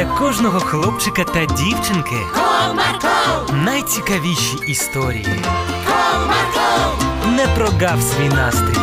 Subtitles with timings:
[0.00, 3.52] для кожного хлопчика та дівчинки Комарко!
[3.52, 5.26] найцікавіші історії.
[5.86, 7.04] Комарко!
[7.36, 8.80] Не прогав свій настрій.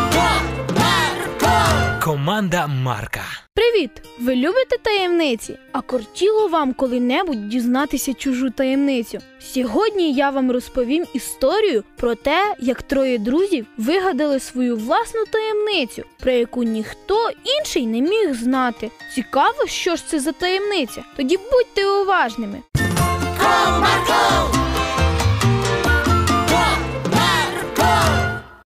[1.42, 1.97] Comarco.
[2.08, 3.22] Команда Марка.
[3.56, 3.92] Привіт!
[4.20, 5.58] Ви любите таємниці?
[5.72, 9.18] А кортіло вам коли-небудь дізнатися чужу таємницю?
[9.40, 16.32] Сьогодні я вам розповім історію про те, як троє друзів вигадали свою власну таємницю, про
[16.32, 18.92] яку ніхто інший не міг знати.
[19.16, 21.04] Цікаво, що ж це за таємниця?
[21.18, 22.62] Тоді будьте уважними.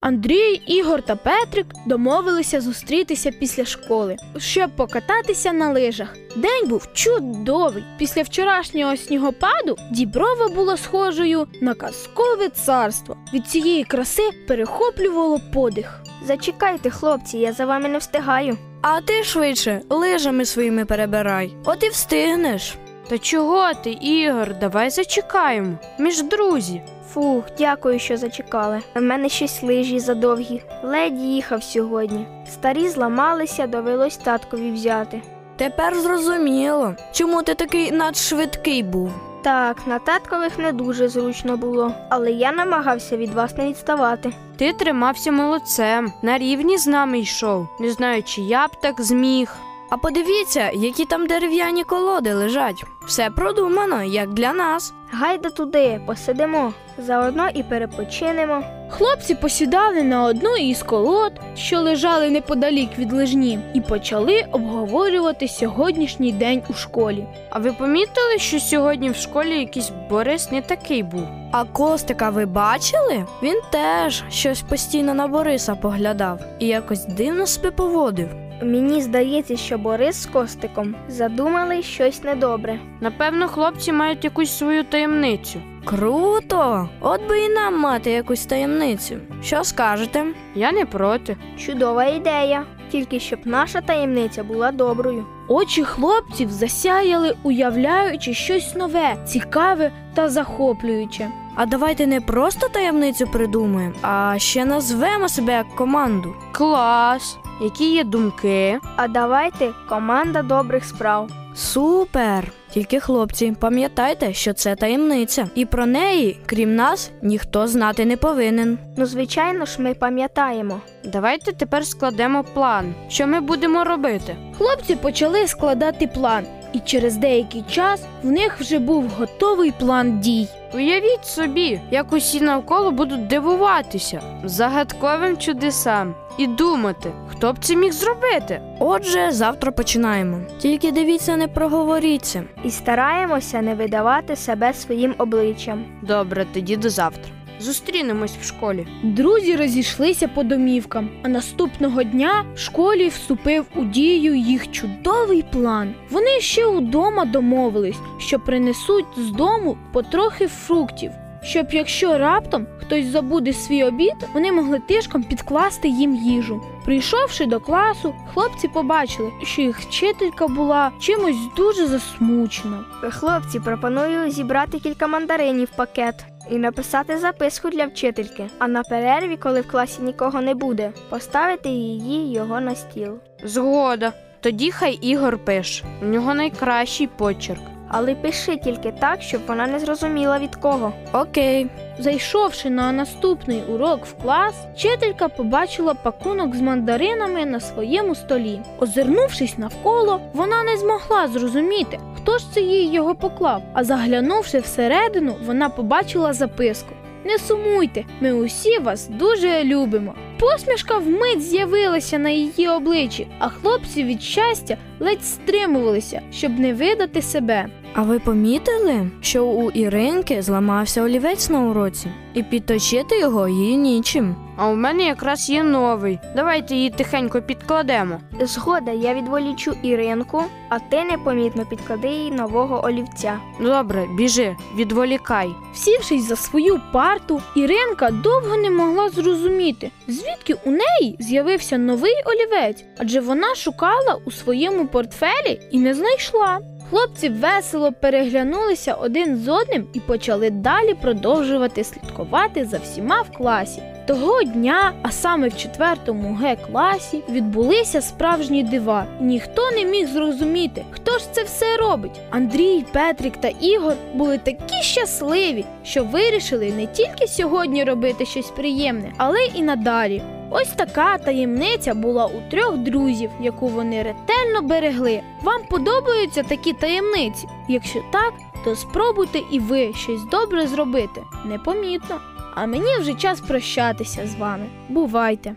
[0.06, 6.16] Андрій, Ігор та Петрик домовилися зустрітися після школи, щоб покататися на лижах.
[6.36, 7.84] День був чудовий.
[7.98, 13.16] Після вчорашнього снігопаду діброва була схожою на казкове царство.
[13.32, 16.00] Від цієї краси перехоплювало подих.
[16.26, 18.58] Зачекайте, хлопці, я за вами не встигаю.
[18.82, 21.54] А ти швидше лижами своїми перебирай.
[21.64, 22.74] От і встигнеш.
[23.08, 24.58] Та чого ти, Ігор?
[24.58, 25.78] Давай зачекаємо.
[25.98, 26.82] Ми ж друзі.
[27.16, 28.80] Фух, дякую, що зачекали.
[28.96, 30.62] У мене щось лижі задовгі.
[30.82, 32.26] Ледь їхав сьогодні.
[32.52, 35.22] Старі зламалися, довелось таткові взяти.
[35.56, 39.10] Тепер зрозуміло, чому ти такий надшвидкий був.
[39.42, 44.32] Так, на таткових не дуже зручно було, але я намагався від вас не відставати.
[44.56, 47.68] Ти тримався молодцем, на рівні з нами йшов.
[47.80, 49.56] Не знаю, чи я б так зміг.
[49.90, 52.84] А подивіться, які там дерев'яні колоди лежать.
[53.06, 54.94] Все продумано, як для нас.
[55.10, 58.62] Гайда туди, посидимо, заодно і перепочинемо.
[58.90, 66.32] Хлопці посідали на одну із колод, що лежали неподалік від лижні, і почали обговорювати сьогоднішній
[66.32, 67.26] день у школі.
[67.50, 71.28] А ви помітили, що сьогодні в школі якийсь Борис не такий був?
[71.52, 73.24] А Костика ви бачили?
[73.42, 78.45] Він теж щось постійно на Бориса поглядав і якось дивно себе поводив.
[78.62, 82.80] Мені здається, що Борис з Костиком задумали щось недобре.
[83.00, 85.60] Напевно, хлопці мають якусь свою таємницю.
[85.84, 86.88] Круто!
[87.00, 89.16] От би і нам мати якусь таємницю.
[89.42, 90.24] Що скажете?
[90.54, 91.36] Я не проти.
[91.58, 95.26] Чудова ідея, тільки щоб наша таємниця була доброю.
[95.48, 101.28] Очі хлопців засяяли, уявляючи щось нове, цікаве та захоплююче.
[101.56, 106.34] А давайте не просто таємницю придумаємо, а ще назвемо себе як команду.
[106.52, 107.38] Клас!
[107.62, 108.78] Які є думки?
[108.96, 111.30] А давайте команда добрих справ.
[111.54, 112.52] Супер!
[112.70, 118.78] Тільки хлопці, пам'ятайте, що це таємниця, і про неї, крім нас, ніхто знати не повинен.
[118.96, 120.80] Ну, звичайно ж, ми пам'ятаємо.
[121.04, 122.94] Давайте тепер складемо план.
[123.08, 124.36] Що ми будемо робити?
[124.58, 130.48] Хлопці почали складати план, і через деякий час в них вже був готовий план дій.
[130.74, 137.92] Уявіть собі, як усі навколо будуть дивуватися загадковим чудесам і думати, хто б це міг
[137.92, 138.60] зробити.
[138.80, 140.40] Отже, завтра починаємо.
[140.58, 142.44] Тільки дивіться, не проговоріться.
[142.64, 145.84] І стараємося не видавати себе своїм обличчям.
[146.02, 147.35] Добре, тоді до завтра.
[147.60, 148.86] Зустрінемось в школі.
[149.02, 155.94] Друзі розійшлися по домівкам, а наступного дня в школі вступив у дію їх чудовий план.
[156.10, 161.10] Вони ще удома домовились, що принесуть з дому потрохи фруктів.
[161.46, 166.62] Щоб якщо раптом хтось забуде свій обід, вони могли тишком підкласти їм їжу.
[166.84, 172.84] Прийшовши до класу, хлопці побачили, що їх вчителька була чимось дуже засмучена.
[173.10, 178.46] Хлопці, пропоную зібрати кілька мандаринів в пакет і написати записку для вчительки.
[178.58, 183.14] А на перерві, коли в класі нікого не буде, поставити її його на стіл.
[183.44, 184.12] Згода.
[184.40, 185.84] Тоді хай Ігор пише.
[186.02, 187.75] У нього найкращий почерк.
[187.88, 190.92] Але пиши тільки так, щоб вона не зрозуміла від кого.
[191.12, 191.66] Окей,
[191.98, 198.60] Зайшовши на наступний урок в клас, вчителька побачила пакунок з мандаринами на своєму столі.
[198.78, 203.62] Озирнувшись навколо, вона не змогла зрозуміти, хто ж це їй його поклав.
[203.72, 206.94] А заглянувши всередину, вона побачила записку.
[207.24, 210.14] Не сумуйте, ми усі вас дуже любимо.
[210.40, 217.22] Посмішка вмить з'явилася на її обличчі, а хлопці від щастя ледь стримувалися, щоб не видати
[217.22, 217.66] себе.
[217.94, 224.36] а ви помітили, що у Іринки зламався олівець на уроці, і підточити його їй нічим.
[224.56, 226.18] А у мене якраз є новий.
[226.36, 228.20] Давайте її тихенько підкладемо.
[228.40, 233.38] Згода, я відволічу Іринку, а ти непомітно підклади їй нового олівця.
[233.60, 235.48] Добре, біжи, відволікай.
[235.74, 242.84] Сівшись за свою парту, Іринка довго не могла зрозуміти, звідки у неї з'явився новий олівець,
[242.98, 246.58] адже вона шукала у своєму портфелі і не знайшла.
[246.90, 253.82] Хлопці весело переглянулися один з одним і почали далі продовжувати слідкувати за всіма в класі.
[254.06, 260.84] Того дня, а саме в четвертому Г класі, відбулися справжні дива, ніхто не міг зрозуміти,
[260.90, 262.20] хто ж це все робить?
[262.30, 269.12] Андрій, Петрик та Ігор були такі щасливі, що вирішили не тільки сьогодні робити щось приємне,
[269.16, 270.22] але й надалі.
[270.50, 275.20] Ось така таємниця була у трьох друзів, яку вони ретельно берегли.
[275.42, 277.46] Вам подобаються такі таємниці?
[277.68, 278.32] Якщо так,
[278.64, 282.20] то спробуйте і ви щось добре зробити непомітно.
[282.58, 284.66] А мені вже час прощатися з вами.
[284.88, 285.54] Бувайте!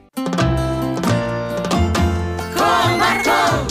[2.57, 3.67] Комарко,